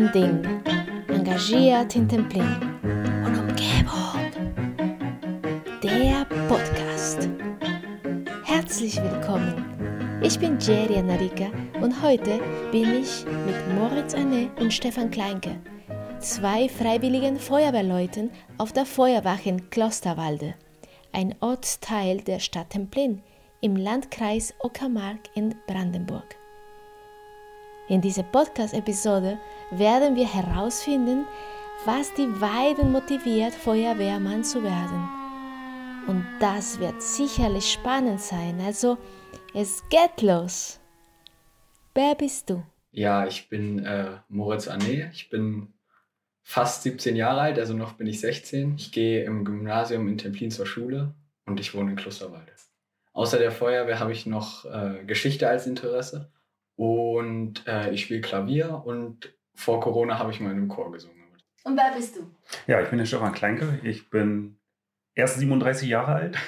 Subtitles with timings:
[0.00, 0.62] ein Ding.
[1.08, 4.30] Engagiert in Templin und Umgebung.
[5.82, 7.28] Der Podcast.
[8.44, 10.18] Herzlich willkommen.
[10.22, 11.48] Ich bin Jerry Narika
[11.82, 12.40] und heute
[12.72, 15.56] bin ich mit Moritz Anne und Stefan Kleinke,
[16.18, 20.54] zwei freiwilligen Feuerwehrleuten auf der Feuerwache in Klosterwalde,
[21.12, 23.22] ein Ortsteil der Stadt Templin
[23.60, 26.39] im Landkreis Uckermark in Brandenburg.
[27.90, 29.36] In dieser Podcast-Episode
[29.72, 31.26] werden wir herausfinden,
[31.84, 35.08] was die beiden motiviert, Feuerwehrmann zu werden.
[36.06, 38.60] Und das wird sicherlich spannend sein.
[38.60, 38.96] Also,
[39.54, 40.78] es geht los.
[41.92, 42.62] Wer bist du?
[42.92, 45.10] Ja, ich bin äh, Moritz Anne.
[45.12, 45.72] Ich bin
[46.44, 48.76] fast 17 Jahre alt, also noch bin ich 16.
[48.76, 51.12] Ich gehe im Gymnasium in Templin zur Schule
[51.44, 52.52] und ich wohne in Klosterwalde.
[53.14, 56.30] Außer der Feuerwehr habe ich noch äh, Geschichte als Interesse
[56.80, 61.26] und äh, ich spiele Klavier und vor Corona habe ich mal in einem Chor gesungen.
[61.62, 62.20] Und wer bist du?
[62.66, 63.78] Ja, ich bin der Stefan Kleinke.
[63.82, 64.56] Ich bin
[65.14, 66.38] erst 37 Jahre alt,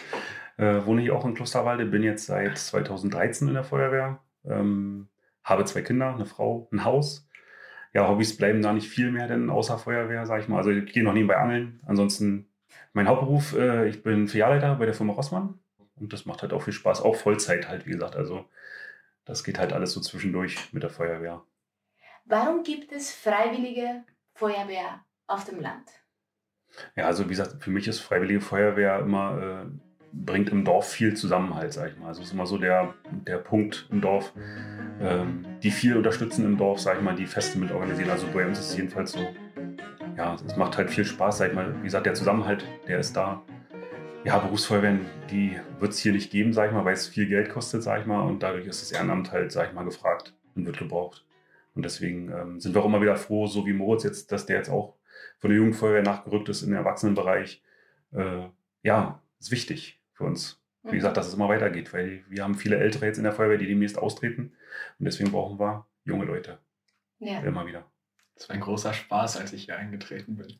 [0.56, 5.08] äh, wohne hier auch in Klosterwalde, bin jetzt seit 2013 in der Feuerwehr, ähm,
[5.44, 7.28] habe zwei Kinder, eine Frau, ein Haus.
[7.92, 10.56] Ja, Hobbys bleiben da nicht viel mehr denn außer Feuerwehr, sage ich mal.
[10.56, 11.80] Also ich gehe noch nebenbei angeln.
[11.84, 12.48] Ansonsten
[12.94, 15.58] mein Hauptberuf, äh, ich bin Filialleiter bei der Firma Rossmann
[15.96, 18.16] und das macht halt auch viel Spaß, auch Vollzeit halt, wie gesagt.
[18.16, 18.46] Also
[19.24, 21.42] das geht halt alles so zwischendurch mit der Feuerwehr.
[22.24, 25.88] Warum gibt es freiwillige Feuerwehr auf dem Land?
[26.96, 29.66] Ja, also wie gesagt, für mich ist freiwillige Feuerwehr immer, äh,
[30.12, 32.08] bringt im Dorf viel Zusammenhalt, sag ich mal.
[32.08, 34.32] Also es ist immer so der, der Punkt im Dorf,
[35.00, 38.10] ähm, die viel unterstützen im Dorf, sag ich mal, die Feste mit organisieren.
[38.10, 39.26] Also bei uns ist es jedenfalls so.
[40.16, 41.74] Ja, es macht halt viel Spaß, sag ich mal.
[41.80, 43.42] Wie gesagt, der Zusammenhalt, der ist da
[44.24, 47.50] ja, Berufsfeuerwehren, die wird es hier nicht geben, sag ich mal, weil es viel Geld
[47.50, 48.22] kostet, sag ich mal.
[48.22, 51.24] Und dadurch ist das Ehrenamt halt, sag ich mal, gefragt und wird gebraucht.
[51.74, 54.58] Und deswegen ähm, sind wir auch immer wieder froh, so wie Moritz jetzt, dass der
[54.58, 54.96] jetzt auch
[55.38, 57.62] von der Jugendfeuerwehr nachgerückt ist in den Erwachsenenbereich.
[58.12, 58.48] Äh,
[58.82, 60.60] ja, ist wichtig für uns.
[60.84, 61.20] Wie gesagt, mhm.
[61.20, 63.98] dass es immer weitergeht, weil wir haben viele Ältere jetzt in der Feuerwehr, die demnächst
[63.98, 64.52] austreten.
[64.98, 66.58] Und deswegen brauchen wir junge Leute.
[67.18, 67.40] Ja.
[67.40, 67.84] Immer wieder.
[68.34, 70.58] Das war ein großer Spaß, als ich hier eingetreten bin.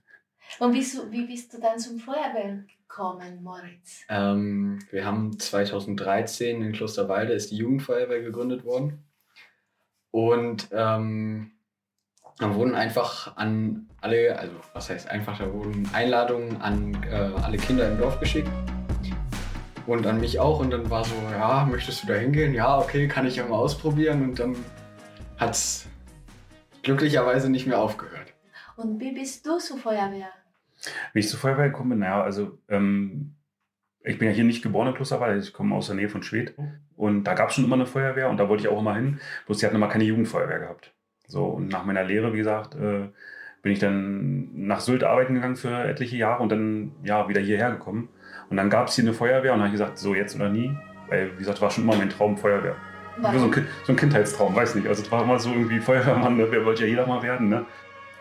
[0.58, 4.04] Und wie, wie bist du dann zum Feuerwehr gekommen, Moritz?
[4.08, 9.04] Ähm, wir haben 2013 in Klosterwalde ist die Jugendfeuerwehr gegründet worden.
[10.10, 11.52] Und ähm,
[12.38, 17.56] da wurden einfach an alle, also was heißt einfach, da wurden Einladungen an äh, alle
[17.56, 18.50] Kinder im Dorf geschickt.
[19.86, 20.60] Und an mich auch.
[20.60, 22.54] Und dann war so, ja, möchtest du da hingehen?
[22.54, 24.22] Ja, okay, kann ich ja mal ausprobieren.
[24.22, 24.56] Und dann
[25.38, 25.86] hat es
[26.82, 28.21] glücklicherweise nicht mehr aufgehört.
[28.76, 30.30] Und wie bist du zur Feuerwehr?
[31.12, 33.34] Wie ich zur Feuerwehr gekommen bin, naja, also ähm,
[34.04, 36.54] ich bin ja hier nicht geboren in Klosterwald, ich komme aus der Nähe von Schwedt.
[36.96, 39.20] Und da gab es schon immer eine Feuerwehr und da wollte ich auch immer hin.
[39.46, 40.92] Bloß die hatten immer keine Jugendfeuerwehr gehabt.
[41.26, 43.08] So, und nach meiner Lehre, wie gesagt, äh,
[43.62, 47.70] bin ich dann nach Sylt arbeiten gegangen für etliche Jahre und dann ja wieder hierher
[47.70, 48.08] gekommen.
[48.50, 50.48] Und dann gab es hier eine Feuerwehr und dann habe ich gesagt, so jetzt oder
[50.48, 50.76] nie.
[51.08, 52.76] Weil, wie gesagt, war schon immer mein Traum Feuerwehr.
[53.20, 54.88] So ein, so ein, Kindheitstraum, weiß nicht.
[54.88, 56.46] Also es war immer so irgendwie Feuerwehrmann, ne?
[56.50, 57.50] wer wollte ja jeder mal werden.
[57.50, 57.66] Ne?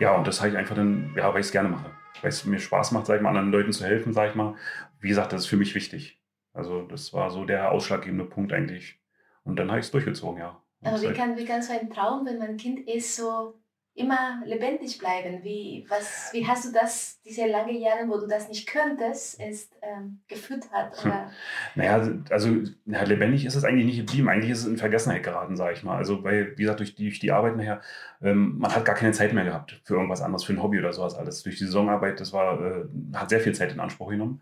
[0.02, 1.92] Ja, und das habe ich einfach dann, ja, weil ich es gerne mache
[2.22, 4.56] weil es mir Spaß macht, sag ich mal, anderen Leuten zu helfen, sag ich mal.
[5.00, 6.22] Wie gesagt, das ist für mich wichtig.
[6.54, 9.00] Also das war so der ausschlaggebende Punkt eigentlich.
[9.44, 10.62] Und dann habe ich es durchgezogen, ja.
[10.84, 13.61] Aber wie kann, wie kann so ein Traum, wenn man ein Kind ist, so
[13.94, 15.44] immer lebendig bleiben?
[15.44, 19.76] Wie, was, wie hast du das, diese lange Jahre, wo du das nicht könntest, ist
[19.82, 21.04] ähm, gefüttert?
[21.04, 21.32] Oder?
[21.76, 22.50] naja, also
[22.86, 24.30] ja, lebendig ist es eigentlich nicht geblieben.
[24.30, 25.98] Eigentlich ist es in Vergessenheit geraten, sage ich mal.
[25.98, 27.82] Also, weil, wie gesagt, durch die, durch die Arbeit nachher,
[28.22, 30.94] ähm, man hat gar keine Zeit mehr gehabt für irgendwas anderes, für ein Hobby oder
[30.94, 31.44] sowas alles.
[31.44, 34.42] Durch die Saisonarbeit, das war, äh, hat sehr viel Zeit in Anspruch genommen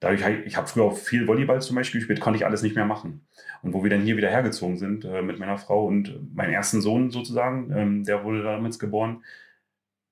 [0.00, 2.84] dadurch, ich habe früher auch viel Volleyball zum Beispiel gespielt, konnte ich alles nicht mehr
[2.84, 3.26] machen.
[3.62, 6.80] Und wo wir dann hier wieder hergezogen sind äh, mit meiner Frau und meinem ersten
[6.80, 9.24] Sohn sozusagen, ähm, der wurde damals geboren.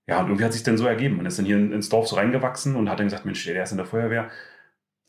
[0.07, 1.17] Ja, und irgendwie hat sich dann so ergeben.
[1.17, 3.71] Man ist dann hier ins Dorf so reingewachsen und hat dann gesagt, Mensch, der ist
[3.71, 4.31] in der Feuerwehr.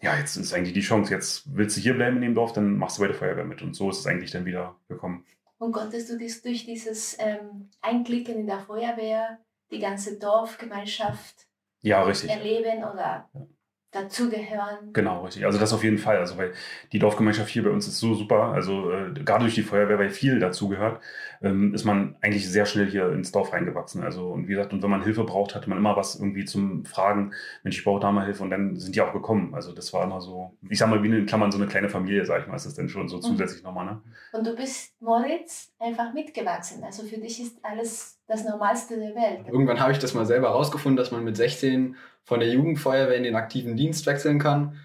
[0.02, 1.13] Ja, jetzt ist eigentlich die Chance.
[1.13, 3.62] Jetzt willst du hier bleiben in dem Dorf, dann machst du bei der Feuerwehr mit.
[3.62, 5.25] Und so ist es eigentlich dann wieder gekommen.
[5.57, 9.39] Und konntest du dies durch dieses ähm, Einklicken in der Feuerwehr
[9.71, 11.48] die ganze Dorfgemeinschaft
[11.81, 12.30] ja, richtig.
[12.30, 13.48] erleben oder ja
[13.91, 14.91] dazugehören.
[14.93, 15.45] Genau, richtig.
[15.45, 16.17] Also das auf jeden Fall.
[16.17, 16.53] Also weil
[16.91, 18.51] die Dorfgemeinschaft hier bei uns ist so super.
[18.53, 21.01] Also äh, gerade durch die Feuerwehr, weil viel dazugehört,
[21.41, 24.03] ähm, ist man eigentlich sehr schnell hier ins Dorf reingewachsen.
[24.03, 26.85] Also und wie gesagt, und wenn man Hilfe braucht, hatte man immer was irgendwie zum
[26.85, 27.31] Fragen.
[27.63, 29.53] Mensch, ich brauche da mal Hilfe und dann sind die auch gekommen.
[29.55, 32.25] Also das war immer so, ich sag mal, wie in Klammern so eine kleine Familie,
[32.25, 33.21] sag ich mal, ist das denn schon so mhm.
[33.21, 33.67] zusätzlich mhm.
[33.67, 33.85] nochmal.
[33.85, 34.01] Ne?
[34.33, 36.83] Und du bist Moritz einfach mitgewachsen.
[36.83, 39.47] Also für dich ist alles das Normalste der Welt.
[39.47, 41.95] Irgendwann habe ich das mal selber herausgefunden, dass man mit 16
[42.25, 44.77] von der Jugendfeuerwehr in den aktiven Dienst wechseln kann.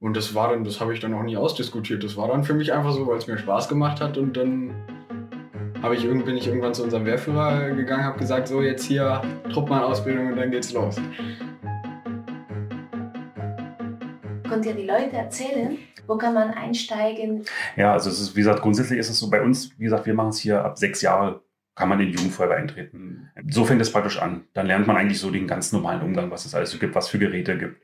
[0.00, 2.04] Und das war dann, das habe ich dann auch nie ausdiskutiert.
[2.04, 4.72] Das war dann für mich einfach so, weil es mir Spaß gemacht hat und dann
[5.82, 9.20] habe ich, bin ich irgendwann zu unserem Wehrführer gegangen, habe gesagt, so jetzt hier
[9.52, 10.96] Truppmann-Ausbildung und dann geht's los.
[14.48, 15.76] Könnt ihr die Leute erzählen,
[16.06, 17.44] wo kann man einsteigen?
[17.76, 20.14] Ja, also es ist, wie gesagt, grundsätzlich ist es so bei uns, wie gesagt, wir
[20.14, 21.43] machen es hier ab sechs Jahre
[21.74, 23.30] kann man in die Jugendfeuerwehr eintreten.
[23.48, 24.44] So fängt es praktisch an.
[24.52, 27.08] Dann lernt man eigentlich so den ganz normalen Umgang, was es alles so gibt, was
[27.08, 27.80] für Geräte gibt.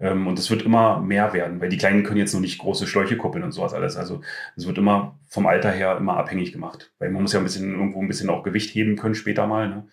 [0.00, 2.86] Ähm, und es wird immer mehr werden, weil die Kleinen können jetzt noch nicht große
[2.86, 3.96] Schläuche kuppeln und sowas alles.
[3.96, 4.20] Also
[4.56, 6.92] es wird immer vom Alter her immer abhängig gemacht.
[6.98, 9.68] Weil man muss ja ein bisschen irgendwo ein bisschen auch Gewicht heben können später mal.
[9.68, 9.88] Ne?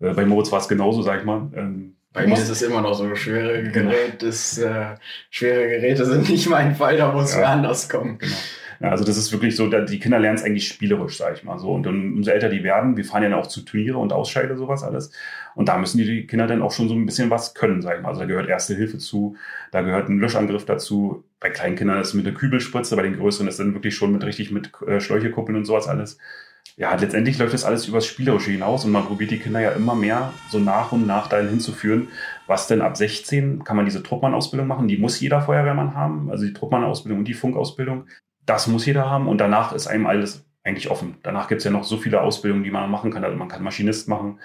[0.00, 1.50] Äh, bei Moritz war es genauso, sag ich mal.
[1.54, 3.90] Ähm, bei mir ist es immer noch so schwere genau.
[3.90, 4.26] Geräte.
[4.26, 4.96] Das, äh,
[5.30, 7.44] schwere Geräte sind nicht mein Fall, da muss ja.
[7.44, 8.18] anders kommen.
[8.18, 8.34] Genau.
[8.80, 11.58] Ja, also das ist wirklich so, die Kinder lernen es eigentlich spielerisch, sag ich mal
[11.58, 11.72] so.
[11.72, 15.10] Und umso älter die werden, wir fahren ja auch zu Turniere und Ausscheide, sowas alles.
[15.56, 18.02] Und da müssen die Kinder dann auch schon so ein bisschen was können, sag ich
[18.02, 18.10] mal.
[18.10, 19.36] Also da gehört Erste Hilfe zu,
[19.72, 21.24] da gehört ein Löschangriff dazu.
[21.40, 24.12] Bei kleinen Kindern ist es mit der Kübelspritze, bei den größeren ist dann wirklich schon
[24.12, 26.18] mit richtig mit äh, Schläuche kuppeln und sowas alles.
[26.76, 29.96] Ja, letztendlich läuft das alles übers Spielerische hinaus und man probiert die Kinder ja immer
[29.96, 32.08] mehr so nach und nach dahin hinzuführen,
[32.46, 34.86] was denn ab 16 kann man diese Truppmann-Ausbildung machen.
[34.86, 38.06] Die muss jeder Feuerwehrmann haben, also die Truppmann-Ausbildung und die Funkausbildung
[38.48, 41.18] das muss jeder haben und danach ist einem alles eigentlich offen.
[41.22, 43.22] Danach gibt es ja noch so viele Ausbildungen, die man machen kann.
[43.24, 44.40] Also man kann Maschinist machen,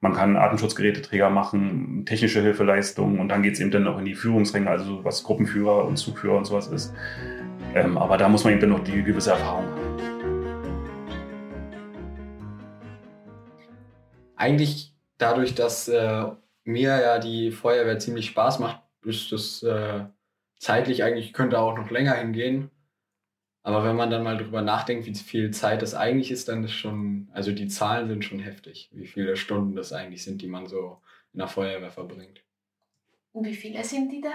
[0.00, 4.14] man kann Atemschutzgeräteträger machen, technische Hilfeleistungen und dann geht es eben dann noch in die
[4.14, 6.94] Führungsränge, also was Gruppenführer und Zugführer und sowas ist.
[7.74, 9.98] Ähm, aber da muss man eben dann noch die gewisse Erfahrung haben.
[14.36, 16.24] Eigentlich dadurch, dass äh,
[16.62, 20.04] mir ja die Feuerwehr ziemlich Spaß macht, ist das äh,
[20.60, 22.70] zeitlich eigentlich, könnte auch noch länger hingehen.
[23.68, 26.72] Aber wenn man dann mal drüber nachdenkt, wie viel Zeit das eigentlich ist, dann ist
[26.72, 30.66] schon, also die Zahlen sind schon heftig, wie viele Stunden das eigentlich sind, die man
[30.66, 31.02] so
[31.34, 32.42] in der Feuerwehr verbringt.
[33.32, 34.30] Und wie viele sind die da?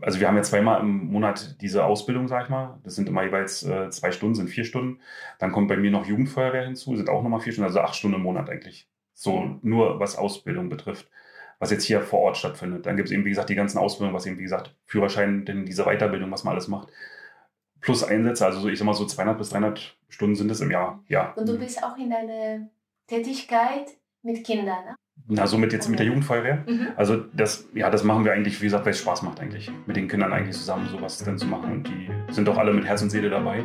[0.00, 2.80] Also wir haben ja zweimal im Monat diese Ausbildung, sag ich mal.
[2.82, 4.98] Das sind immer jeweils äh, zwei Stunden, sind vier Stunden.
[5.38, 8.16] Dann kommt bei mir noch Jugendfeuerwehr hinzu, sind auch nochmal vier Stunden, also acht Stunden
[8.16, 8.88] im Monat eigentlich.
[9.12, 11.08] So nur was Ausbildung betrifft,
[11.60, 12.86] was jetzt hier vor Ort stattfindet.
[12.86, 15.64] Dann gibt es eben, wie gesagt, die ganzen Ausbildungen, was eben, wie gesagt, Führerschein, denn
[15.64, 16.88] diese Weiterbildung, was man alles macht
[17.84, 21.04] plus Einsätze, also ich sag mal so 200 bis 300 Stunden sind es im Jahr,
[21.06, 21.34] ja.
[21.36, 22.66] Und du bist auch in deiner
[23.06, 23.88] Tätigkeit
[24.22, 24.94] mit Kindern, ne?
[25.28, 26.64] Na, so mit jetzt mit der Jugendfeuerwehr.
[26.66, 26.88] Mhm.
[26.96, 29.96] Also das, ja, das machen wir eigentlich, wie gesagt, weil es Spaß macht eigentlich, mit
[29.96, 31.72] den Kindern eigentlich zusammen sowas dann zu machen.
[31.72, 33.64] Und die sind doch alle mit Herz und Seele dabei.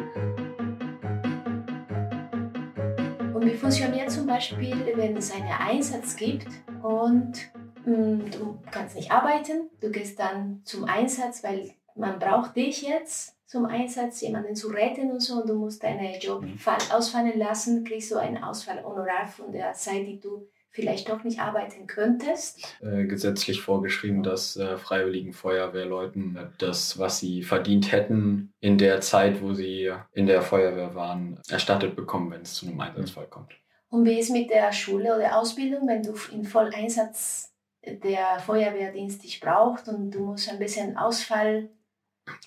[3.33, 6.47] Und wie funktioniert zum Beispiel, wenn es einen Einsatz gibt
[6.83, 7.51] und
[7.85, 12.81] mh, mm, du kannst nicht arbeiten, du gehst dann zum Einsatz, weil man braucht dich
[12.81, 16.59] jetzt zum Einsatz, jemanden zu retten und so und du musst deinen Job mhm.
[16.91, 21.87] ausfallen lassen, kriegst du einen Ausfallhonorar von der Zeit, die du vielleicht doch nicht arbeiten
[21.87, 22.77] könntest?
[22.79, 29.41] Äh, gesetzlich vorgeschrieben, dass äh, freiwilligen Feuerwehrleuten das, was sie verdient hätten in der Zeit,
[29.41, 33.51] wo sie in der Feuerwehr waren, erstattet bekommen, wenn es zu einem Einsatzfall kommt.
[33.89, 37.51] Und wie ist mit der Schule oder Ausbildung, wenn du in Volleinsatz
[37.83, 41.69] der Feuerwehrdienst dich braucht und du musst ein bisschen Ausfall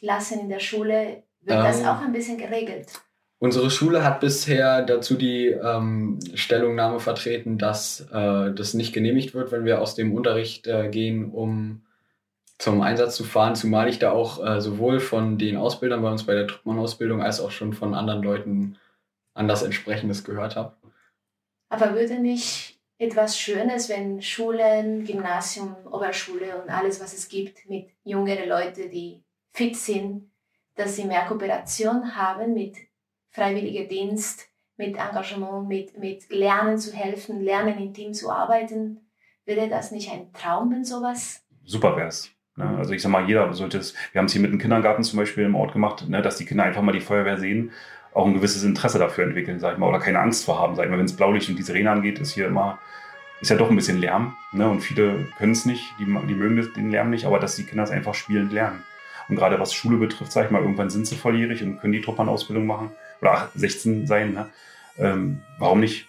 [0.01, 2.89] lassen in der Schule, wird ähm, das auch ein bisschen geregelt?
[3.39, 9.51] Unsere Schule hat bisher dazu die ähm, Stellungnahme vertreten, dass äh, das nicht genehmigt wird,
[9.51, 11.83] wenn wir aus dem Unterricht äh, gehen, um
[12.59, 16.25] zum Einsatz zu fahren, zumal ich da auch äh, sowohl von den Ausbildern bei uns
[16.25, 18.79] bei der Truppmann-Ausbildung als auch schon von anderen Leuten
[19.35, 20.77] an das entsprechendes gehört habe.
[21.69, 27.89] Aber würde nicht etwas Schönes, wenn Schulen, Gymnasium, Oberschule und alles, was es gibt, mit
[28.05, 29.21] jüngeren Leuten, die
[29.53, 30.31] fit sind,
[30.75, 32.77] dass sie mehr Kooperation haben mit
[33.31, 39.01] freiwilliger Dienst, mit Engagement, mit, mit Lernen zu helfen, Lernen im Team zu arbeiten.
[39.45, 41.45] Wäre das nicht ein Traum, wenn sowas?
[41.65, 42.31] Super wär's.
[42.57, 42.65] Ne?
[42.79, 45.19] Also ich sag mal, jeder sollte es, wir haben es hier mit dem Kindergarten zum
[45.19, 47.73] Beispiel im Ort gemacht, ne, dass die Kinder einfach mal die Feuerwehr sehen,
[48.15, 50.85] auch ein gewisses Interesse dafür entwickeln, sag ich mal, oder keine Angst vor haben, sag
[50.85, 52.79] ich mal, wenn es Blaulicht und die Sirene angeht, ist hier immer,
[53.41, 56.73] ist ja doch ein bisschen Lärm, ne, und viele können es nicht, die, die mögen
[56.75, 58.83] den Lärm nicht, aber dass die Kinder es einfach spielend lernen.
[59.33, 62.03] Und gerade was Schule betrifft, sage ich mal, irgendwann sind sie volljährig und können die
[62.03, 62.91] Truppmann-Ausbildung machen.
[63.23, 64.35] Oder 16 sein.
[64.35, 64.51] Ne?
[64.99, 66.07] Ähm, warum nicht?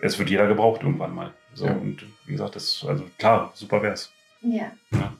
[0.00, 1.32] Es wird jeder gebraucht irgendwann mal.
[1.54, 1.72] So, ja.
[1.72, 4.12] Und wie gesagt, das, also klar, super wär's.
[4.40, 4.72] Ja.
[4.90, 5.12] ja.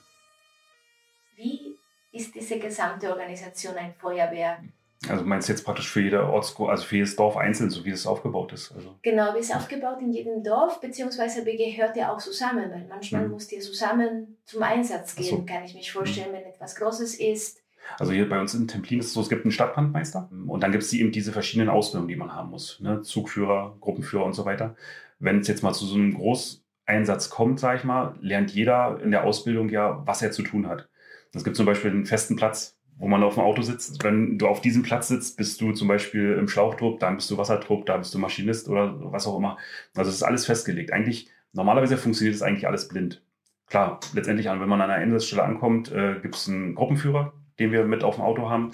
[1.37, 1.77] Wie
[2.11, 4.61] ist diese gesamte Organisation ein Feuerwehr?
[5.09, 7.91] Also meinst du jetzt praktisch für jede Ortsgruppe, also für jedes Dorf einzeln, so wie
[7.91, 8.71] es aufgebaut ist?
[8.73, 8.95] Also.
[9.01, 13.31] Genau, wie es aufgebaut in jedem Dorf, beziehungsweise gehört ja auch zusammen, weil manchmal mhm.
[13.31, 15.45] muss ihr zusammen zum Einsatz gehen, so.
[15.45, 16.37] kann ich mich vorstellen, mhm.
[16.37, 17.61] wenn etwas Großes ist.
[17.99, 20.71] Also hier bei uns in Templin ist es so, es gibt einen Stadtbrandmeister und dann
[20.71, 22.79] gibt es eben diese verschiedenen Ausbildungen, die man haben muss.
[22.79, 23.01] Ne?
[23.03, 24.75] Zugführer, Gruppenführer und so weiter.
[25.19, 29.11] Wenn es jetzt mal zu so einem Großeinsatz kommt, sage ich mal, lernt jeder in
[29.11, 30.89] der Ausbildung ja, was er zu tun hat.
[31.33, 34.03] Es gibt zum Beispiel einen festen Platz, wo man auf dem Auto sitzt.
[34.03, 37.37] Wenn du auf diesem Platz sitzt, bist du zum Beispiel im Schlauchtrupp, dann bist du
[37.37, 39.57] Wassertrupp, da bist du Maschinist oder was auch immer.
[39.95, 40.93] Also es ist alles festgelegt.
[40.93, 43.21] Eigentlich, normalerweise funktioniert es eigentlich alles blind.
[43.67, 47.83] Klar, letztendlich, wenn man an einer Einsatzstelle ankommt, äh, gibt es einen Gruppenführer, den wir
[47.83, 48.71] mit auf dem Auto haben.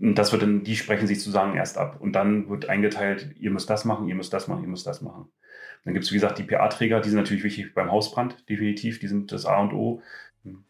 [0.00, 2.00] Und das wird dann, die sprechen sich sozusagen erst ab.
[2.00, 5.02] Und dann wird eingeteilt, ihr müsst das machen, ihr müsst das machen, ihr müsst das
[5.02, 5.28] machen.
[5.84, 8.98] Dann gibt es, wie gesagt, die PA-Träger, die sind natürlich wichtig beim Hausbrand, definitiv.
[8.98, 10.02] Die sind das A und O.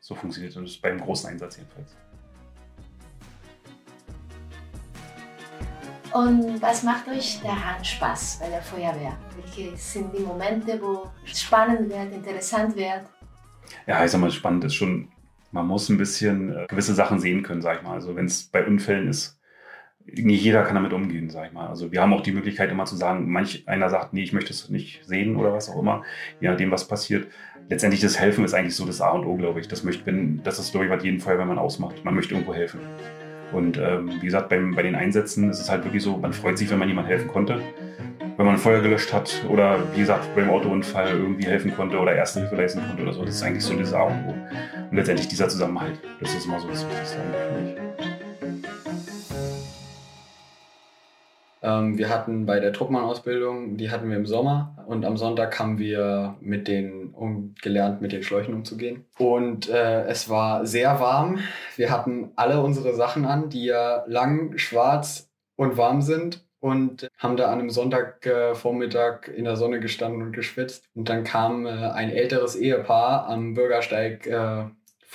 [0.00, 1.96] So funktioniert das beim großen Einsatz jedenfalls.
[6.16, 9.18] Und was macht euch daran Spaß bei der Feuerwehr?
[9.36, 13.02] Welche sind die Momente, wo es spannend wird, interessant wird?
[13.86, 15.08] Ja, ich sag mal, spannend ist schon,
[15.52, 17.92] man muss ein bisschen äh, gewisse Sachen sehen können, sag ich mal.
[17.92, 19.38] Also wenn es bei Unfällen ist,
[20.06, 21.66] nicht jeder kann damit umgehen, sag ich mal.
[21.66, 24.54] Also wir haben auch die Möglichkeit immer zu sagen, manch einer sagt, nee, ich möchte
[24.54, 26.02] es nicht sehen oder was auch immer,
[26.40, 27.26] je nachdem, was passiert.
[27.68, 29.68] Letztendlich das Helfen ist eigentlich so das A und O, glaube ich.
[29.68, 32.06] Das möchte, wenn, das ist, glaube ich, was jeden Feuerwehrmann ausmacht.
[32.06, 32.80] Man möchte irgendwo helfen.
[33.52, 36.58] Und ähm, wie gesagt, beim, bei den Einsätzen ist es halt wirklich so, man freut
[36.58, 37.60] sich, wenn man jemand helfen konnte.
[38.36, 42.40] Wenn man Feuer gelöscht hat oder wie gesagt, beim Autounfall irgendwie helfen konnte oder Erste
[42.40, 43.24] Hilfe leisten konnte oder so.
[43.24, 44.34] Das ist eigentlich so das A und O.
[44.90, 45.98] Und letztendlich dieser Zusammenhalt.
[46.20, 47.85] Das ist immer so das Wichtigste eigentlich für mich.
[51.66, 56.36] Wir hatten bei der Truppmann-Ausbildung, die hatten wir im Sommer und am Sonntag haben wir
[56.40, 59.04] mit den, um, gelernt, mit den Schläuchen umzugehen.
[59.18, 61.40] Und äh, es war sehr warm.
[61.76, 67.36] Wir hatten alle unsere Sachen an, die ja lang, schwarz und warm sind und haben
[67.36, 70.84] da an einem Sonntagvormittag äh, in der Sonne gestanden und geschwitzt.
[70.94, 74.64] Und dann kam äh, ein älteres Ehepaar am Bürgersteig äh,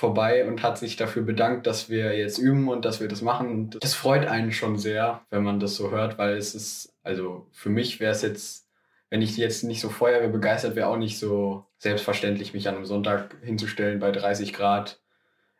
[0.02, 3.52] vorbei und hat sich dafür bedankt, dass wir jetzt üben und dass wir das machen.
[3.52, 7.46] Und das freut einen schon sehr, wenn man das so hört, weil es ist, also
[7.52, 8.68] für mich wäre es jetzt,
[9.10, 12.84] wenn ich jetzt nicht so Feuerwehr begeistert wäre, auch nicht so selbstverständlich, mich an einem
[12.84, 15.00] Sonntag hinzustellen bei 30 Grad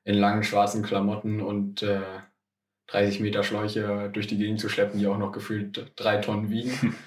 [0.02, 2.00] in langen schwarzen Klamotten und äh,
[2.88, 6.96] 30 Meter Schläuche durch die Gegend zu schleppen, die auch noch gefühlt drei Tonnen wiegen.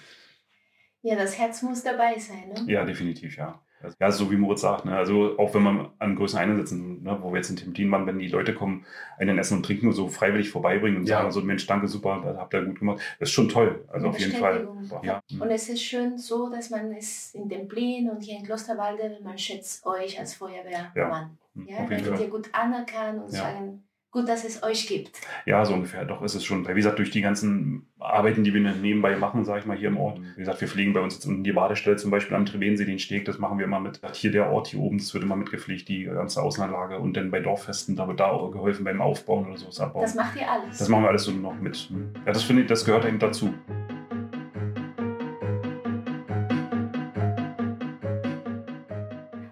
[1.07, 2.65] Ja, das Herz muss dabei sein, ne?
[2.65, 3.63] Ja, definitiv, ja.
[3.99, 4.95] Ja, so wie Moritz sagt, ne?
[4.95, 7.17] also auch wenn man an größeren Einsätzen, ne?
[7.21, 8.85] wo wir jetzt in Templin waren, wenn die Leute kommen,
[9.17, 11.17] einen Essen und Trinken und so freiwillig vorbeibringen und ja.
[11.19, 12.99] sagen so, Mensch, danke, super, das habt ihr gut gemacht.
[13.19, 14.67] Das ist schon toll, also auf jeden Fall.
[15.03, 15.21] Ja.
[15.39, 19.37] Und es ist schön so, dass man es in Templin und hier in Klosterwalde, man
[19.37, 21.37] schätzt euch als Feuerwehrmann.
[21.55, 21.89] Ja, ja?
[21.89, 23.83] Werdet ihr gut anerkannt und sagen,
[24.15, 25.19] gut, dass es euch gibt.
[25.45, 26.05] Ja, so ungefähr.
[26.05, 26.65] Doch ist es schon.
[26.65, 29.97] Wie gesagt, durch die ganzen Arbeiten, die wir nebenbei machen, sage ich mal, hier im
[29.97, 30.21] Ort.
[30.35, 32.97] Wie gesagt, wir pflegen bei uns jetzt unten die Badestelle zum Beispiel am Trevensee, den
[32.97, 33.99] Steg, das machen wir immer mit.
[34.13, 36.97] Hier der Ort hier oben, das wird immer mitgepflegt, die ganze Außenanlage.
[36.97, 40.03] Und dann bei Dorffesten, da wird da auch geholfen beim Aufbauen oder so, das Abbauen.
[40.03, 40.77] Das macht ihr alles?
[40.77, 41.89] Das machen wir alles so noch mit.
[42.25, 43.53] Ja, das finde ich, das gehört eben dazu.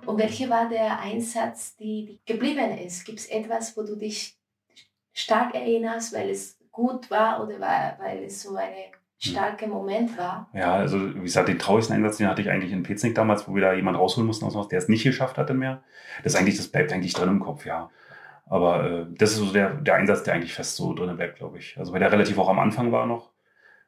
[0.06, 3.04] Und welcher war der Einsatz, die geblieben ist?
[3.04, 4.38] Gibt es etwas, wo du dich
[5.14, 8.68] stark erinnerst, weil es gut war oder weil, weil es so ein
[9.20, 10.50] starker Moment war?
[10.54, 13.56] Ja, also wie gesagt, den traurigsten Einsatz, den hatte ich eigentlich in Peznick damals, wo
[13.56, 15.84] wir da jemanden rausholen mussten aus Haus, der es nicht geschafft hatte mehr.
[16.24, 17.90] Das eigentlich, das bleibt eigentlich drin im Kopf, ja.
[18.46, 21.60] Aber äh, das ist so der, der Einsatz, der eigentlich fest so drin bleibt, glaube
[21.60, 21.78] ich.
[21.78, 23.32] Also weil der relativ auch am Anfang war noch.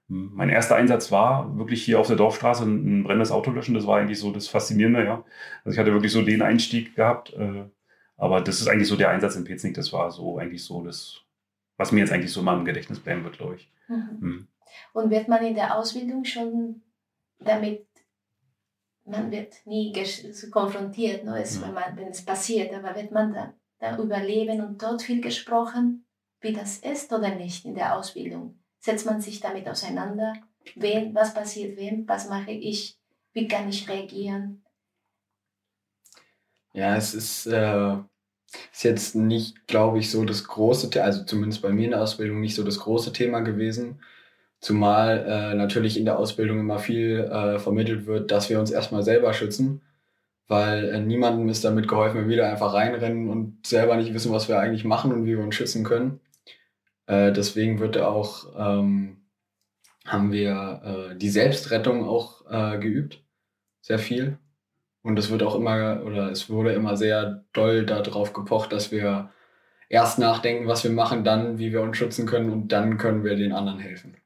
[0.09, 3.75] Hm, mein erster Einsatz war wirklich hier auf der Dorfstraße ein, brennendes Auto löschen.
[3.75, 5.23] Das war eigentlich so das Faszinierende, ja.
[5.63, 7.33] Also ich hatte wirklich so den Einstieg gehabt.
[7.33, 7.65] Äh,
[8.17, 11.21] aber das ist eigentlich so der Einsatz in Peznick, das war so eigentlich so das,
[11.77, 13.71] was mir jetzt eigentlich so mal im Gedächtnis bleiben wird, glaube ich.
[13.87, 14.17] Mhm.
[14.19, 14.47] Mhm.
[14.93, 16.81] Und wird man in der Ausbildung schon
[17.39, 17.85] damit,
[19.05, 19.93] man wird nie
[20.51, 21.63] konfrontiert, ne, es, mhm.
[21.63, 26.05] wenn, man, wenn es passiert, aber wird man da, da überleben und dort viel gesprochen,
[26.41, 28.59] wie das ist oder nicht in der Ausbildung?
[28.79, 30.33] Setzt man sich damit auseinander?
[30.75, 32.07] Wen, was passiert wem?
[32.07, 32.99] Was mache ich?
[33.33, 34.64] Wie kann ich reagieren?
[36.75, 37.95] Ja, es ist, äh,
[38.73, 42.41] ist jetzt nicht, glaube ich, so das große, also zumindest bei mir in der Ausbildung
[42.41, 44.01] nicht so das große Thema gewesen.
[44.61, 49.03] Zumal äh, natürlich in der Ausbildung immer viel äh, vermittelt wird, dass wir uns erstmal
[49.03, 49.83] selber schützen,
[50.47, 54.33] weil äh, niemandem ist damit geholfen, wenn wir da einfach reinrennen und selber nicht wissen,
[54.33, 56.19] was wir eigentlich machen und wie wir uns schützen können.
[57.07, 59.17] Äh, deswegen wird auch, ähm,
[60.05, 63.23] haben wir äh, die Selbstrettung auch äh, geübt,
[63.81, 64.39] sehr viel.
[65.05, 69.29] Und es wird auch immer, oder es wurde immer sehr doll darauf gepocht, dass wir
[69.87, 73.35] erst nachdenken, was wir machen, dann, wie wir uns schützen können und dann können wir
[73.35, 74.17] den anderen helfen.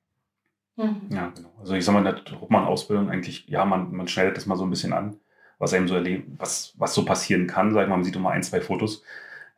[0.78, 1.02] Mhm.
[1.10, 1.52] Ja, genau.
[1.60, 4.64] Also ich sag mal, in der Truppmann-Ausbildung eigentlich, ja, man, man schneidet das mal so
[4.64, 5.18] ein bisschen an,
[5.58, 8.30] was einem so erlebt, was, was so passieren kann, sag ich mal, man sieht immer
[8.30, 9.04] ein, zwei Fotos.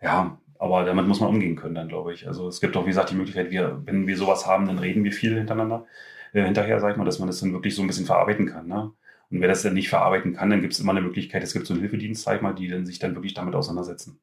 [0.01, 2.27] Ja, aber damit muss man umgehen können dann, glaube ich.
[2.27, 5.03] Also es gibt auch, wie gesagt, die Möglichkeit, wir, wenn wir sowas haben, dann reden
[5.03, 5.85] wir viel hintereinander,
[6.33, 8.65] äh, hinterher, sag ich mal, dass man das dann wirklich so ein bisschen verarbeiten kann.
[8.65, 8.91] Ne?
[9.31, 11.65] Und wer das dann nicht verarbeiten kann, dann gibt es immer eine Möglichkeit, es gibt
[11.65, 14.19] so einen Hilfedienst, sag ich mal, die dann sich dann wirklich damit auseinandersetzen.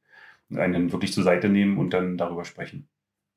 [0.51, 2.89] Und einen dann wirklich zur Seite nehmen und dann darüber sprechen.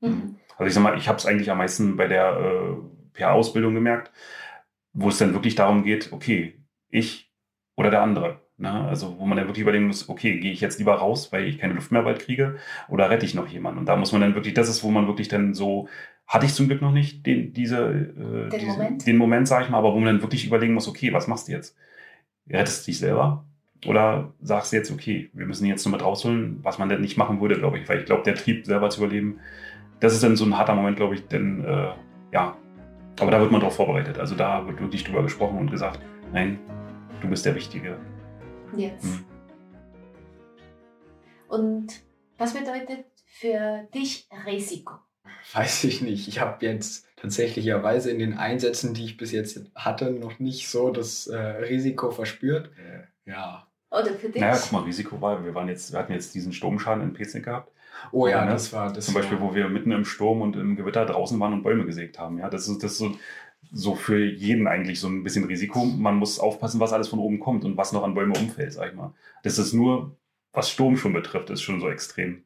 [0.02, 0.36] Mhm.
[0.58, 2.76] Also ich sag mal, ich habe es eigentlich am meisten bei der äh,
[3.14, 4.12] PR-Ausbildung gemerkt,
[4.94, 6.60] wo es dann wirklich darum geht, okay,
[6.90, 7.32] ich
[7.76, 8.42] oder der andere.
[8.58, 8.72] Ne?
[8.72, 11.58] Also wo man dann wirklich überlegen muss, okay, gehe ich jetzt lieber raus, weil ich
[11.58, 12.58] keine Luft mehr bald kriege,
[12.90, 13.80] oder rette ich noch jemanden?
[13.80, 15.90] Und da muss man dann wirklich, das ist, wo man wirklich dann so,
[16.32, 19.06] hatte ich zum Glück noch nicht den, diese, äh, Den diese, Moment?
[19.06, 21.50] den Moment, sag ich mal, aber wo man dann wirklich überlegen muss, okay, was machst
[21.50, 21.76] du jetzt?
[22.50, 23.44] Rettest du dich selber?
[23.86, 27.18] Oder sagst du jetzt, okay, wir müssen jetzt nur mit rausholen, was man denn nicht
[27.18, 29.40] machen würde, glaube ich, weil ich glaube, der Trieb selber zu überleben,
[30.00, 31.90] das ist dann so ein harter Moment, glaube ich, denn äh,
[32.32, 32.56] ja,
[33.20, 34.18] aber da wird man darauf vorbereitet.
[34.18, 36.00] Also da wird wirklich drüber gesprochen und gesagt,
[36.32, 36.60] nein,
[37.20, 37.98] du bist der Wichtige.
[38.78, 39.04] Jetzt.
[39.04, 39.26] Mhm.
[41.50, 41.88] Und
[42.38, 44.94] was bedeutet für dich Risiko?
[45.54, 46.28] Weiß ich nicht.
[46.28, 50.92] Ich habe jetzt tatsächlicherweise in den Einsätzen, die ich bis jetzt hatte, noch nicht so
[50.92, 52.72] das äh, Risiko verspürt.
[53.26, 53.68] Ja.
[53.92, 54.42] Oder für dich?
[54.42, 57.46] Naja, guck mal, Risiko war, wir, waren jetzt, wir hatten jetzt diesen Sturmschaden in Peznik
[57.46, 57.72] gehabt.
[58.12, 59.06] Oh ja, Ja, das war das.
[59.06, 61.86] Zum Beispiel, war, wo wir mitten im Sturm und im Gewitter draußen waren und Bäume
[61.86, 62.40] gesägt haben.
[62.40, 63.16] Ja, das ist, das ist so,
[63.72, 65.86] so für jeden eigentlich so ein bisschen Risiko.
[65.86, 68.90] Man muss aufpassen, was alles von oben kommt und was noch an Bäume umfällt, sag
[68.90, 69.14] ich mal.
[69.44, 70.16] Das ist nur,
[70.54, 72.44] was Sturm schon betrifft, ist schon so extrem.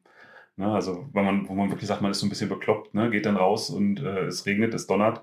[0.56, 3.10] Ne, also, wenn man, wo man wirklich sagt, man ist so ein bisschen bekloppt, ne,
[3.10, 5.22] geht dann raus und äh, es regnet, es donnert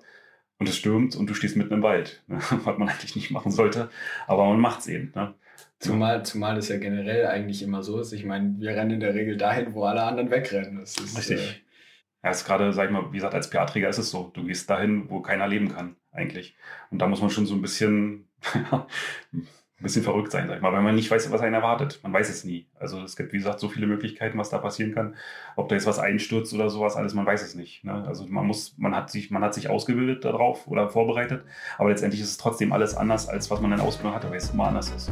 [0.59, 2.23] und es stürmt und du stehst mitten im Wald.
[2.27, 3.89] Ne, was man eigentlich nicht machen sollte,
[4.27, 5.11] aber man macht es eben.
[5.15, 5.33] Ne.
[5.79, 8.13] Zumal, zumal das ja generell eigentlich immer so ist.
[8.13, 10.79] Ich meine, wir rennen in der Regel dahin, wo alle anderen wegrennen.
[10.79, 11.39] Das ist, Richtig.
[11.39, 11.61] Äh,
[12.23, 14.31] Ja, ist gerade, sag ich mal, wie gesagt, als PA-Träger ist es so.
[14.33, 16.55] Du gehst dahin, wo keiner leben kann, eigentlich.
[16.89, 18.29] Und da muss man schon so ein bisschen,
[19.83, 21.99] ein bisschen verrückt sein, sag ich mal, weil man nicht weiß, was einen erwartet.
[22.03, 22.65] Man weiß es nie.
[22.79, 25.15] Also es gibt, wie gesagt, so viele Möglichkeiten, was da passieren kann.
[25.57, 27.83] Ob da jetzt was einstürzt oder sowas, alles, man weiß es nicht.
[27.83, 28.01] Ne?
[28.07, 31.43] Also man muss, man hat sich, man hat sich ausgebildet darauf oder vorbereitet,
[31.77, 34.51] aber letztendlich ist es trotzdem alles anders, als was man in Ausbildung hatte, weil es
[34.51, 35.11] immer anders ist.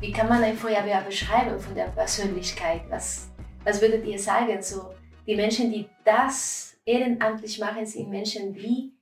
[0.00, 2.82] Wie kann man ein Feuerwehr beschreiben von der Persönlichkeit?
[2.90, 3.28] Was,
[3.64, 4.62] was würdet ihr sagen?
[4.62, 4.94] So,
[5.26, 8.92] die Menschen, die das ehrenamtlich machen, sind Menschen wie?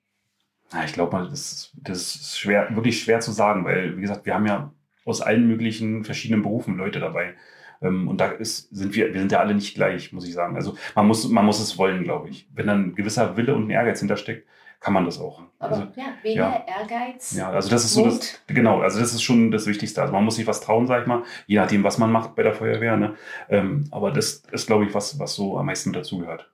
[0.73, 4.26] Ja, ich glaube mal, das, das ist schwer, wirklich schwer zu sagen, weil, wie gesagt,
[4.26, 4.73] wir haben ja
[5.05, 7.35] aus allen möglichen verschiedenen Berufen Leute dabei.
[7.83, 10.57] Ähm, Und da ist, sind wir, wir sind ja alle nicht gleich, muss ich sagen.
[10.57, 12.49] Also man muss, man muss es wollen, glaube ich.
[12.52, 14.49] Wenn dann ein gewisser Wille und ein Ehrgeiz hintersteckt,
[14.81, 15.43] kann man das auch.
[15.59, 16.65] Aber Also, ja, Wille, ja.
[16.67, 20.00] Ehrgeiz, ja, also das ist so das, genau, also das ist schon das Wichtigste.
[20.02, 22.43] Also man muss sich was trauen, sag ich mal, je nachdem, was man macht bei
[22.43, 22.97] der Feuerwehr.
[22.97, 23.15] Ne?
[23.49, 26.52] Ähm, aber das ist, glaube ich, was, was so am meisten dazugehört.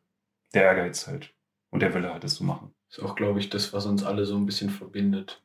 [0.54, 1.34] Der Ehrgeiz halt.
[1.70, 2.74] Und der Wille halt, das zu machen.
[2.92, 5.42] Ist auch, glaube ich, das, was uns alle so ein bisschen verbindet.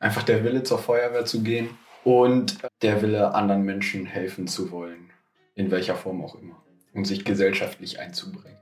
[0.00, 1.70] Einfach der Wille, zur Feuerwehr zu gehen
[2.02, 5.10] und der Wille, anderen Menschen helfen zu wollen.
[5.54, 6.60] In welcher Form auch immer.
[6.92, 8.58] Und sich gesellschaftlich einzubringen.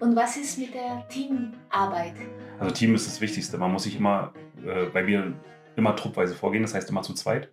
[0.00, 2.14] Und was ist mit der Teamarbeit?
[2.58, 3.58] Also Team ist das Wichtigste.
[3.58, 5.34] Man muss sich immer, äh, weil wir
[5.76, 7.52] immer truppweise vorgehen, das heißt immer zu zweit.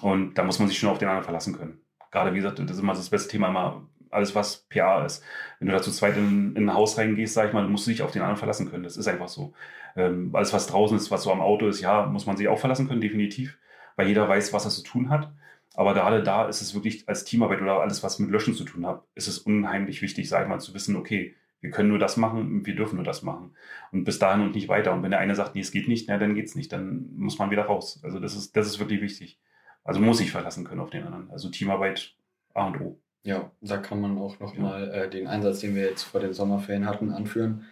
[0.00, 1.80] Und da muss man sich schon auf den anderen verlassen können.
[2.10, 5.22] Gerade wie gesagt, das ist immer das beste Thema, immer alles, was PA ist.
[5.58, 7.90] Wenn du da zu zweit in, in ein Haus reingehst, sag ich mal, musst du
[7.90, 8.84] dich auf den anderen verlassen können.
[8.84, 9.52] Das ist einfach so.
[9.96, 12.58] Ähm, alles, was draußen ist, was so am Auto ist, ja, muss man sich auch
[12.58, 13.58] verlassen können, definitiv.
[13.96, 15.32] Weil jeder weiß, was er zu tun hat.
[15.74, 18.86] Aber gerade da ist es wirklich als Teamarbeit oder alles, was mit Löschen zu tun
[18.86, 22.18] hat, ist es unheimlich wichtig, sag ich mal, zu wissen, okay, wir können nur das
[22.18, 23.56] machen wir dürfen nur das machen.
[23.90, 24.92] Und bis dahin und nicht weiter.
[24.92, 26.70] Und wenn der eine sagt, nee, es geht nicht, na, dann geht's nicht.
[26.72, 28.00] Dann muss man wieder raus.
[28.04, 29.40] Also das ist, das ist wirklich wichtig.
[29.82, 31.30] Also muss ich verlassen können auf den anderen.
[31.30, 32.16] Also Teamarbeit
[32.52, 33.00] A und O.
[33.24, 34.46] Ja, da kann man auch Ja.
[34.46, 37.64] nochmal äh, den Einsatz, den wir jetzt vor den Sommerferien hatten, anführen.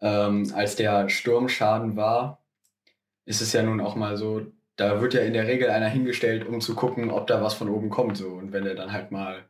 [0.00, 2.42] Ähm, als der Sturmschaden war,
[3.24, 6.46] ist es ja nun auch mal so, da wird ja in der Regel einer hingestellt,
[6.48, 8.16] um zu gucken, ob da was von oben kommt.
[8.16, 8.28] So.
[8.28, 9.44] Und wenn er dann halt mal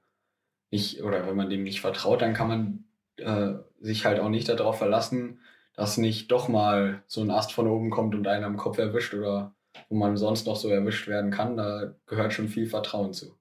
[0.70, 2.84] nicht, oder wenn man dem nicht vertraut, dann kann man
[3.18, 5.40] äh, sich halt auch nicht darauf verlassen,
[5.74, 9.14] dass nicht doch mal so ein Ast von oben kommt und einen am Kopf erwischt
[9.14, 9.54] oder
[9.88, 11.56] wo man sonst noch so erwischt werden kann.
[11.56, 13.39] Da gehört schon viel Vertrauen zu.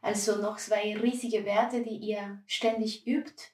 [0.00, 3.44] Also noch zwei riesige Werte, die ihr ständig übt.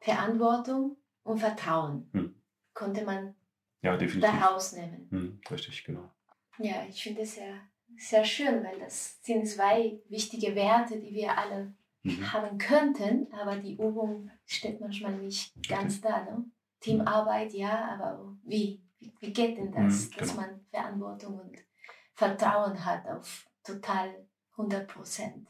[0.00, 2.08] Verantwortung und Vertrauen.
[2.12, 2.34] Hm.
[2.74, 3.34] Konnte man
[3.82, 5.06] Ja, daraus nehmen.
[5.10, 6.10] Hm, richtig, genau.
[6.58, 7.60] Ja, ich finde es sehr,
[7.96, 11.74] sehr schön, weil das sind zwei wichtige Werte, die wir alle
[12.04, 12.32] Mhm.
[12.32, 16.24] haben könnten, aber die Übung steht manchmal nicht ganz da.
[16.24, 16.44] Ne?
[16.80, 18.82] Teamarbeit, ja, aber wie?
[18.98, 20.40] Wie, wie geht denn das, Mhm, dass genau.
[20.40, 21.56] man Verantwortung und
[22.14, 24.26] Vertrauen hat auf total
[24.56, 25.46] 100 Prozent?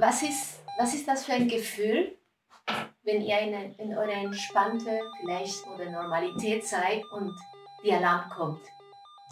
[0.00, 2.12] Was ist, was ist das für ein Gefühl,
[3.04, 7.32] wenn ihr in, in eure entspannte vielleicht oder Normalität seid und
[7.84, 8.60] die Alarm kommt?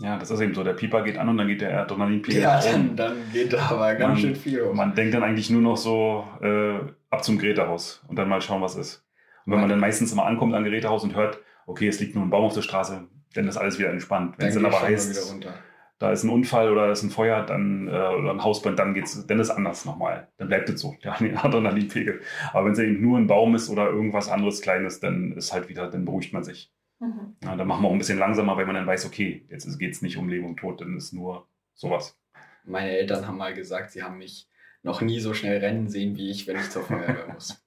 [0.01, 0.63] Ja, das ist eben so.
[0.63, 3.95] Der Pieper geht an und dann geht der Adrenalinpegel Ja, dann, dann geht da aber
[3.95, 4.77] ganz Man- schön viel um.
[4.77, 6.79] Man denkt dann eigentlich nur noch so äh,
[7.11, 9.05] ab zum Gerätehaus und dann mal schauen, was ist.
[9.47, 12.25] Und wenn man dann meistens immer ankommt am Gerätehaus und hört, okay, es liegt nur
[12.25, 14.35] ein Baum auf der Straße, dann ist alles wieder entspannt.
[14.39, 15.55] Wenn es Dann aber heißt, wieder runter.
[15.99, 19.27] Da ist ein Unfall oder ist ein Feuer dann, äh, oder ein Hausbrand, dann geht's,
[19.27, 20.29] dann ist anders nochmal.
[20.37, 22.21] Dann bleibt es so, der Adrenalinpegel.
[22.53, 25.69] Aber wenn es eben nur ein Baum ist oder irgendwas anderes Kleines, dann ist halt
[25.69, 26.73] wieder, dann beruhigt man sich.
[26.99, 27.37] Mhm.
[27.43, 29.93] Ja, dann machen wir auch ein bisschen langsamer, weil man dann weiß, okay, jetzt geht
[29.93, 32.19] es nicht um Leben und Tod, dann ist nur sowas.
[32.65, 34.49] Meine Eltern haben mal gesagt, sie haben mich
[34.83, 37.63] noch nie so schnell rennen sehen wie ich, wenn ich zur Feuerwehr muss.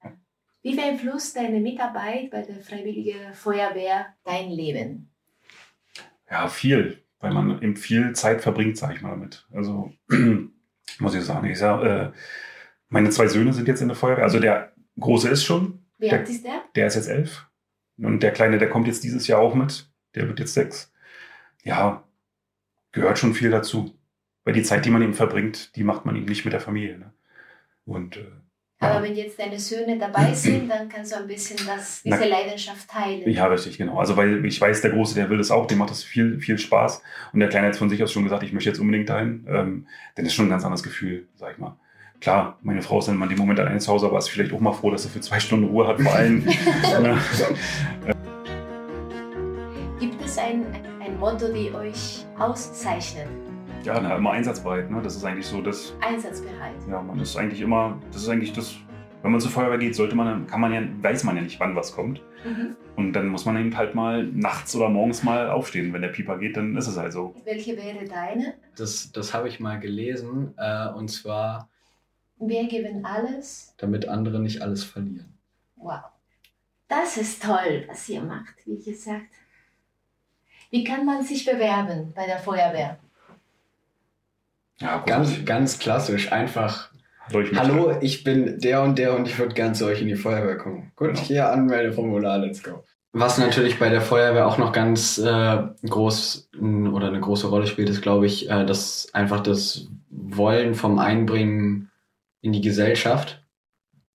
[0.62, 5.10] Wie beeinflusst deine Mitarbeit bei der Freiwilligen Feuerwehr dein Leben?
[6.30, 9.46] Ja, viel, weil man eben viel Zeit verbringt, sag ich mal damit.
[9.52, 9.92] Also,
[10.98, 11.46] muss ich sagen.
[11.46, 12.10] Ich sag, äh,
[12.88, 14.24] meine zwei Söhne sind jetzt in der Feuerwehr.
[14.24, 16.62] Also der Große ist schon, Wie Der- alt ist der?
[16.74, 17.46] der ist jetzt elf.
[17.98, 19.90] Und der Kleine, der kommt jetzt dieses Jahr auch mit.
[20.14, 20.92] Der wird jetzt sechs.
[21.62, 22.02] Ja,
[22.92, 23.94] gehört schon viel dazu.
[24.44, 26.98] Weil die Zeit, die man eben verbringt, die macht man eben nicht mit der Familie.
[26.98, 27.12] Ne?
[27.84, 28.24] Und äh,
[28.82, 32.24] Aber wenn jetzt deine Söhne dabei sind, dann kannst du ein bisschen das, diese Na-
[32.24, 33.28] Leidenschaft teilen.
[33.30, 33.98] Ja, richtig, genau.
[33.98, 36.56] Also weil ich weiß, der Große, der will das auch, dem macht das viel, viel
[36.56, 37.02] Spaß.
[37.34, 39.46] Und der Kleine hat von sich aus schon gesagt, ich möchte jetzt unbedingt dahin.
[39.48, 41.76] Ähm, denn das ist schon ein ganz anderes Gefühl, sag ich mal.
[42.22, 44.60] Klar, meine Frau ist dann in dem Moment allein zu Hause, aber ist vielleicht auch
[44.60, 46.46] mal froh, dass sie für zwei Stunden Ruhe hat vor allem.
[47.02, 47.18] Ne?
[49.98, 50.64] Gibt es ein,
[51.04, 53.26] ein Motto, die euch auszeichnet?
[53.84, 54.90] Ja, na, immer einsatzbereit.
[54.90, 55.00] Ne?
[55.02, 56.74] Das ist eigentlich so, das, Einsatzbereit.
[56.88, 58.76] ja, man ist eigentlich immer, das ist eigentlich das,
[59.22, 61.76] wenn man zur Feuerwehr geht, sollte man, kann man ja, weiß man ja nicht, wann
[61.76, 62.22] was kommt.
[62.44, 62.76] Mhm.
[62.96, 65.92] Und dann muss man eben halt mal nachts oder morgens mal aufstehen.
[65.92, 67.34] Wenn der Pieper geht, dann ist es halt so.
[67.44, 68.54] Welche wäre deine?
[68.76, 70.54] Das, das habe ich mal gelesen.
[70.56, 71.68] Äh, und zwar,
[72.38, 73.74] Wir geben alles.
[73.78, 75.38] damit andere nicht alles verlieren.
[75.76, 76.00] Wow.
[76.88, 79.28] Das ist toll, was ihr macht, wie gesagt.
[80.70, 82.98] Wie kann man sich bewerben bei der Feuerwehr?
[84.80, 85.06] Ja, gut.
[85.06, 86.32] Ganz, ganz klassisch.
[86.32, 86.90] Einfach,
[87.32, 90.56] Hallo, ich bin der und der und ich würde gern zu euch in die Feuerwehr
[90.56, 90.90] kommen.
[90.96, 91.20] Gut, Genau.
[91.20, 92.82] hier Anmeldeformular, let's go.
[93.12, 97.88] Was natürlich bei der Feuerwehr auch noch ganz äh, groß oder eine große Rolle spielt,
[97.88, 101.90] ist, glaube ich, äh, das einfach das Wollen vom Einbringen
[102.40, 103.44] in die Gesellschaft.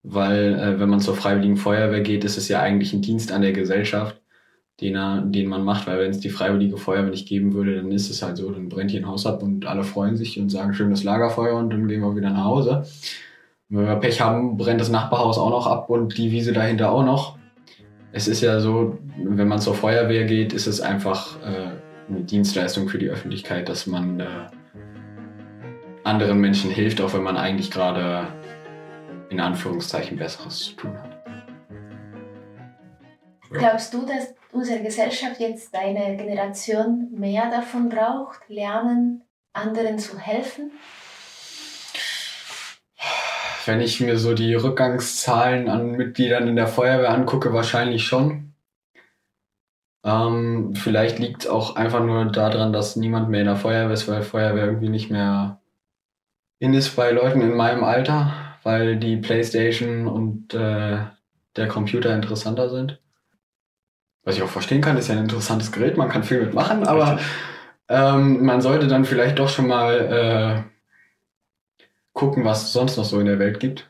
[0.03, 3.41] Weil, äh, wenn man zur Freiwilligen Feuerwehr geht, ist es ja eigentlich ein Dienst an
[3.41, 4.21] der Gesellschaft,
[4.81, 5.87] den, er, den man macht.
[5.87, 8.69] Weil, wenn es die Freiwillige Feuerwehr nicht geben würde, dann ist es halt so, dann
[8.69, 11.87] brennt hier ein Haus ab und alle freuen sich und sagen schönes Lagerfeuer und dann
[11.87, 12.85] gehen wir wieder nach Hause.
[13.69, 16.91] Und wenn wir Pech haben, brennt das Nachbarhaus auch noch ab und die Wiese dahinter
[16.91, 17.37] auch noch.
[18.11, 21.71] Es ist ja so, wenn man zur Feuerwehr geht, ist es einfach äh,
[22.09, 24.25] eine Dienstleistung für die Öffentlichkeit, dass man äh,
[26.03, 28.27] anderen Menschen hilft, auch wenn man eigentlich gerade
[29.29, 31.14] in Anführungszeichen Besseres zu tun hat.
[33.59, 40.71] Glaubst du, dass unsere Gesellschaft jetzt deine Generation mehr davon braucht, lernen, anderen zu helfen?
[43.65, 48.53] Wenn ich mir so die Rückgangszahlen an Mitgliedern in der Feuerwehr angucke, wahrscheinlich schon.
[50.03, 54.07] Ähm, vielleicht liegt es auch einfach nur daran, dass niemand mehr in der Feuerwehr ist,
[54.07, 55.59] weil Feuerwehr irgendwie nicht mehr
[56.59, 60.99] in ist bei Leuten in meinem Alter, weil die Playstation und äh,
[61.55, 62.99] der Computer interessanter sind.
[64.25, 67.19] Was ich auch verstehen kann, ist ja ein interessantes Gerät, man kann viel mitmachen, aber
[67.87, 70.75] ähm, man sollte dann vielleicht doch schon mal äh,
[72.11, 73.87] gucken, was es sonst noch so in der Welt gibt.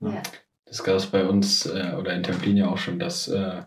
[0.00, 0.10] Ja.
[0.10, 0.22] Ja.
[0.66, 3.62] Das gab es bei uns äh, oder in Templin ja auch schon, dass äh,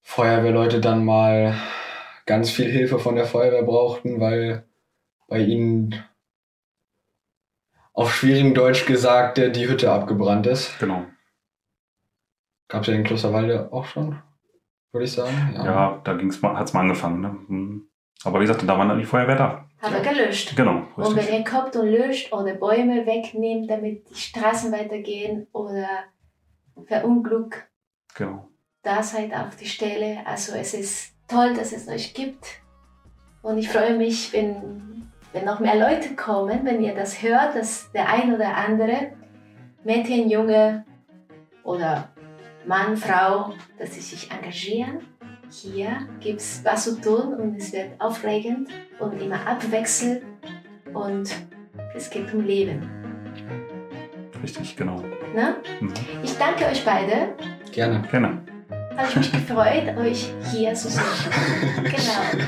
[0.00, 1.54] Feuerwehrleute dann mal
[2.24, 4.64] ganz viel Hilfe von der Feuerwehr brauchten, weil
[5.28, 6.02] bei ihnen
[7.92, 10.78] auf schwierigem Deutsch gesagt äh, die Hütte abgebrannt ist.
[10.78, 11.04] Genau.
[12.68, 14.22] Gab es ja in Klosterwalde auch schon,
[14.92, 15.52] würde ich sagen.
[15.54, 17.20] Ja, da ging's mal, hat's mal angefangen.
[17.20, 17.28] Ne?
[17.48, 17.88] Hm.
[18.24, 19.64] Aber wie gesagt, da war dann die Feuerwehr da.
[19.80, 20.54] Aber gelöscht.
[20.54, 21.38] Genau, Und wenn richtig.
[21.38, 25.86] ihr kommt und löscht oder Bäume wegnimmt, damit die Straßen weitergehen oder
[26.86, 27.68] Verunglück,
[28.14, 28.48] Genau.
[28.82, 30.18] da seid auf die Stelle.
[30.24, 32.46] Also es ist toll, dass es euch gibt.
[33.42, 37.90] Und ich freue mich, wenn, wenn noch mehr Leute kommen, wenn ihr das hört, dass
[37.92, 39.12] der ein oder andere
[39.82, 40.84] Mädchen, Junge
[41.64, 42.11] oder
[42.66, 45.00] Mann, Frau, dass sie sich engagieren.
[45.50, 50.22] Hier gibt es was zu tun und es wird aufregend und immer abwechselnd
[50.94, 51.34] und
[51.94, 52.88] es geht um Leben.
[54.42, 55.02] Richtig, genau.
[55.34, 55.56] Ne?
[55.80, 55.92] Mhm.
[56.22, 57.34] Ich danke euch beide.
[57.70, 58.02] Gerne.
[58.10, 58.42] Gerne.
[58.96, 61.02] Habe ich mich gefreut, euch hier zu sehen.
[61.84, 62.46] Genau.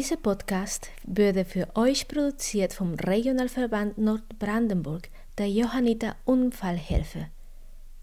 [0.00, 7.26] Dieser Podcast wurde für euch produziert vom Regionalverband Nordbrandenburg der Johanniter Unfallhilfe,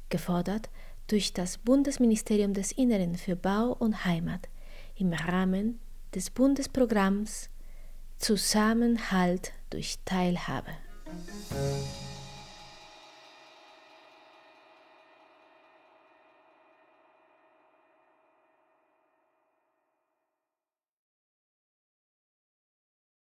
[0.09, 0.69] gefordert
[1.07, 4.47] durch das Bundesministerium des Inneren für Bau und Heimat
[4.95, 5.79] im Rahmen
[6.13, 7.49] des Bundesprogramms
[8.19, 10.73] Zusammenhalt durch Teilhabe.